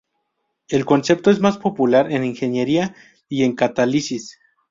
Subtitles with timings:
[0.67, 2.95] El concepto es más popular en ingeniería
[3.29, 4.39] y en catálisis.